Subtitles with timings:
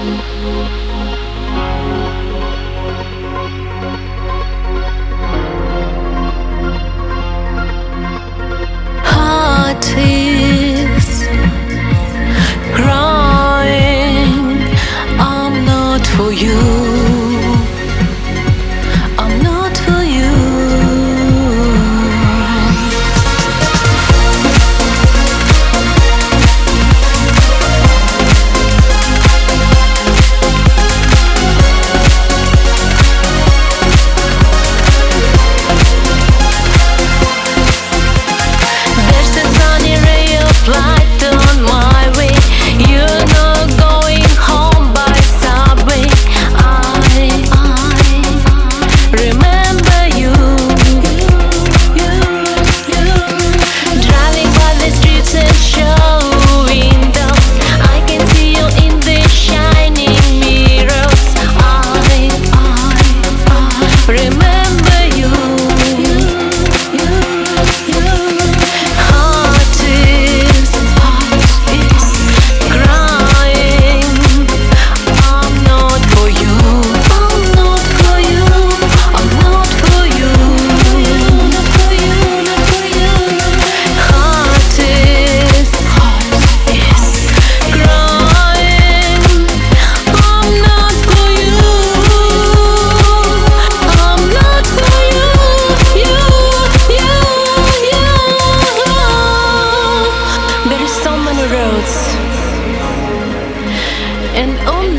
[0.00, 0.89] Música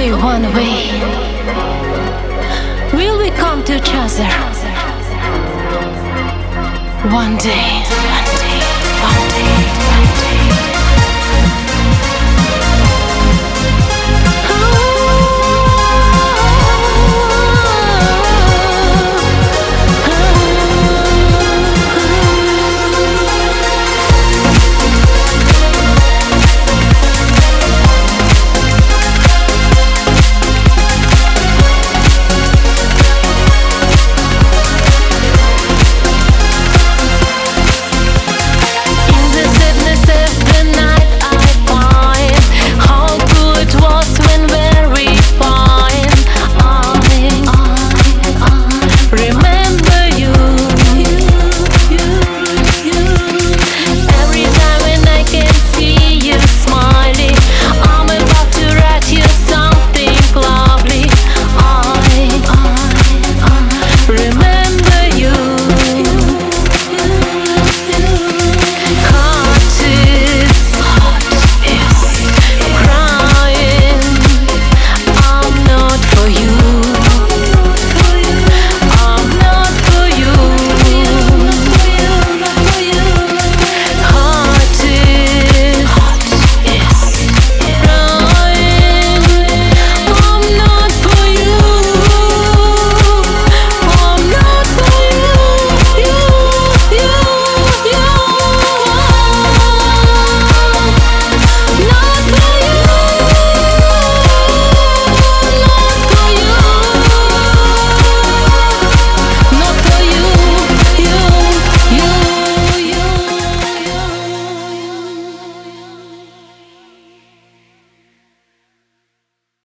[0.00, 0.86] only one way.
[2.94, 4.24] Will we come to each other?
[7.12, 7.82] One day.
[7.82, 8.39] One day.